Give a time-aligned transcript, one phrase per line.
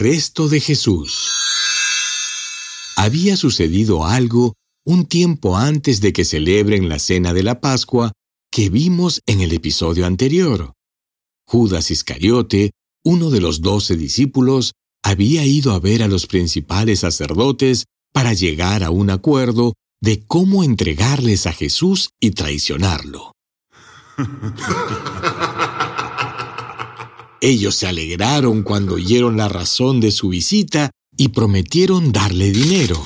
[0.00, 1.30] Arresto de Jesús.
[2.96, 4.54] Había sucedido algo
[4.86, 8.12] un tiempo antes de que celebren la cena de la Pascua
[8.50, 10.72] que vimos en el episodio anterior.
[11.46, 12.70] Judas Iscariote,
[13.04, 18.82] uno de los doce discípulos, había ido a ver a los principales sacerdotes para llegar
[18.82, 23.32] a un acuerdo de cómo entregarles a Jesús y traicionarlo.
[27.40, 33.02] Ellos se alegraron cuando oyeron la razón de su visita y prometieron darle dinero.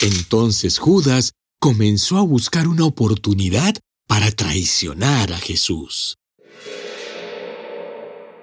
[0.00, 3.74] Entonces Judas comenzó a buscar una oportunidad
[4.08, 6.18] para traicionar a Jesús.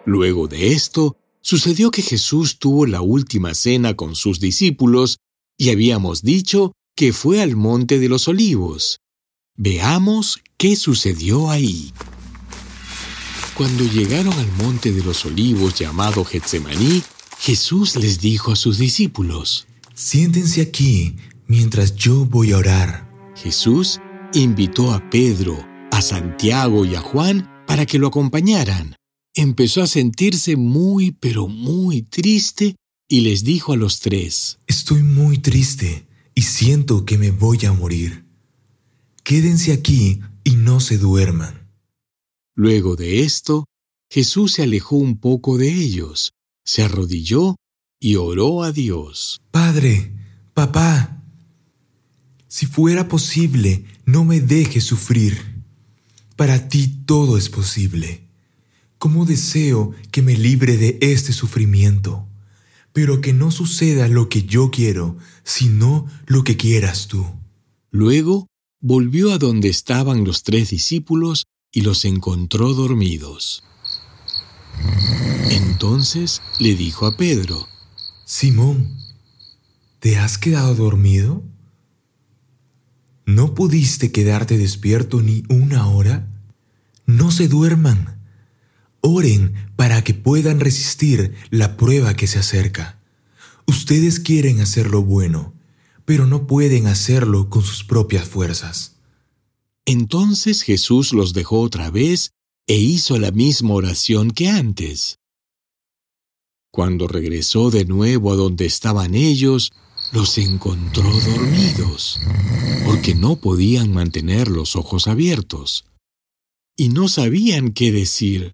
[0.05, 5.17] Luego de esto, sucedió que Jesús tuvo la última cena con sus discípulos
[5.57, 8.99] y habíamos dicho que fue al monte de los olivos.
[9.55, 11.93] Veamos qué sucedió ahí.
[13.61, 17.03] Cuando llegaron al monte de los olivos llamado Getsemaní,
[17.37, 23.07] Jesús les dijo a sus discípulos, Siéntense aquí mientras yo voy a orar.
[23.35, 23.99] Jesús
[24.33, 28.95] invitó a Pedro, a Santiago y a Juan para que lo acompañaran.
[29.35, 32.75] Empezó a sentirse muy, pero muy triste
[33.07, 37.73] y les dijo a los tres, Estoy muy triste y siento que me voy a
[37.73, 38.25] morir.
[39.23, 41.60] Quédense aquí y no se duerman.
[42.63, 43.65] Luego de esto,
[44.07, 47.55] Jesús se alejó un poco de ellos, se arrodilló
[47.99, 49.41] y oró a Dios.
[49.49, 50.13] Padre,
[50.53, 51.23] papá,
[52.47, 55.63] si fuera posible, no me dejes sufrir.
[56.35, 58.27] Para ti todo es posible.
[58.99, 62.27] ¿Cómo deseo que me libre de este sufrimiento?
[62.93, 67.25] Pero que no suceda lo que yo quiero, sino lo que quieras tú.
[67.89, 68.45] Luego
[68.79, 73.63] volvió a donde estaban los tres discípulos y los encontró dormidos.
[75.49, 77.67] Entonces le dijo a Pedro,
[78.25, 78.97] Simón,
[79.99, 81.43] ¿te has quedado dormido?
[83.25, 86.27] ¿No pudiste quedarte despierto ni una hora?
[87.05, 88.19] No se duerman.
[89.01, 92.99] Oren para que puedan resistir la prueba que se acerca.
[93.65, 95.53] Ustedes quieren hacer lo bueno,
[96.05, 98.95] pero no pueden hacerlo con sus propias fuerzas.
[99.85, 102.31] Entonces Jesús los dejó otra vez
[102.67, 105.17] e hizo la misma oración que antes.
[106.71, 109.71] Cuando regresó de nuevo a donde estaban ellos,
[110.13, 112.19] los encontró dormidos,
[112.85, 115.85] porque no podían mantener los ojos abiertos.
[116.77, 118.53] Y no sabían qué decir.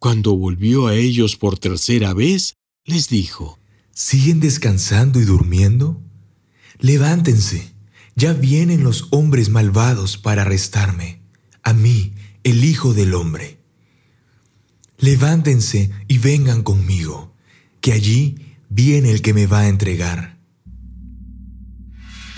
[0.00, 2.54] Cuando volvió a ellos por tercera vez,
[2.84, 3.58] les dijo,
[3.92, 6.00] ¿Siguen descansando y durmiendo?
[6.78, 7.74] Levántense,
[8.18, 11.22] ya vienen los hombres malvados para arrestarme,
[11.62, 13.60] a mí, el Hijo del Hombre.
[14.98, 17.36] Levántense y vengan conmigo,
[17.80, 18.34] que allí
[18.68, 20.40] viene el que me va a entregar.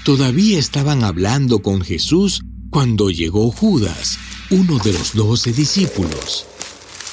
[0.05, 4.19] Todavía estaban hablando con Jesús cuando llegó Judas,
[4.51, 6.45] uno de los doce discípulos.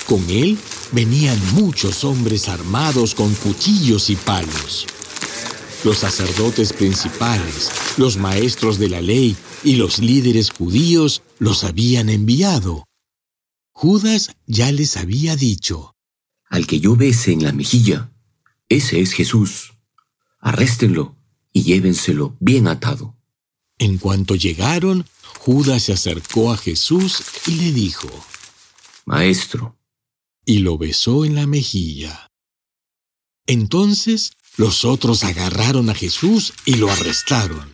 [0.07, 0.57] Con él
[0.91, 4.87] venían muchos hombres armados con cuchillos y palos.
[5.87, 12.89] Los sacerdotes principales, los maestros de la ley y los líderes judíos los habían enviado.
[13.71, 15.95] Judas ya les había dicho,
[16.49, 18.11] Al que yo bese en la mejilla,
[18.67, 19.75] ese es Jesús.
[20.39, 21.15] Arréstenlo
[21.53, 23.15] y llévenselo bien atado.
[23.77, 25.05] En cuanto llegaron,
[25.39, 28.09] Judas se acercó a Jesús y le dijo,
[29.05, 29.77] Maestro,
[30.43, 32.29] y lo besó en la mejilla.
[33.45, 37.71] Entonces los otros agarraron a Jesús y lo arrestaron.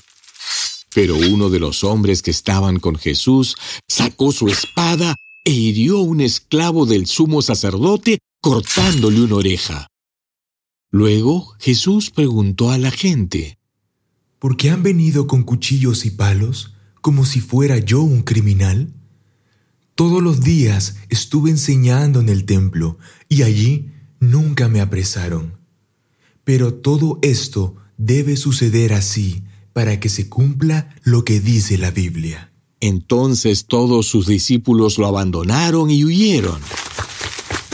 [0.94, 3.56] Pero uno de los hombres que estaban con Jesús
[3.88, 5.16] sacó su espada
[5.46, 9.88] e hirió a un esclavo del sumo sacerdote cortándole una oreja.
[10.92, 13.58] Luego Jesús preguntó a la gente,
[14.38, 18.94] ¿Por qué han venido con cuchillos y palos como si fuera yo un criminal?
[19.96, 22.98] Todos los días estuve enseñando en el templo
[23.30, 25.63] y allí nunca me apresaron.
[26.44, 29.44] Pero todo esto debe suceder así
[29.74, 32.52] para que se cumpla lo que dice la Biblia.
[32.80, 36.60] Entonces todos sus discípulos lo abandonaron y huyeron.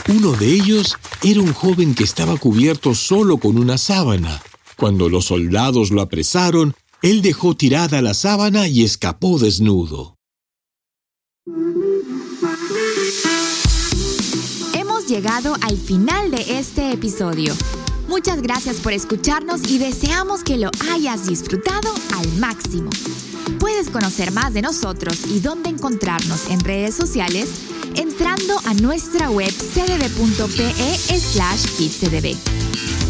[0.08, 4.40] Uno de ellos era un joven que estaba cubierto solo con una sábana.
[4.76, 10.16] Cuando los soldados lo apresaron, él dejó tirada la sábana y escapó desnudo.
[14.74, 17.54] Hemos llegado al final de este episodio.
[18.10, 22.90] Muchas gracias por escucharnos y deseamos que lo hayas disfrutado al máximo.
[23.60, 27.48] Puedes conocer más de nosotros y dónde encontrarnos en redes sociales
[27.94, 30.72] entrando a nuestra web cdb.pe
[31.20, 32.36] slash kidscdb.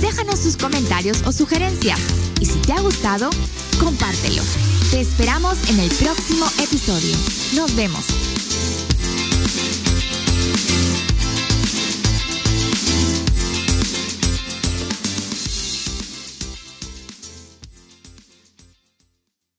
[0.02, 1.98] Déjanos tus comentarios o sugerencias
[2.38, 3.30] y si te ha gustado,
[3.82, 4.42] compártelo.
[4.90, 7.16] Te esperamos en el próximo episodio.
[7.54, 8.29] Nos vemos.